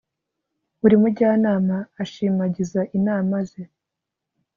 [0.79, 3.63] buri mujyanama ashimagiza inama ze